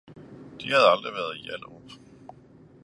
De 0.61 0.67
havde 0.69 0.89
aldrig 0.89 1.13
været 1.13 1.37
i 1.37 1.41
Hjallerup 1.41 1.91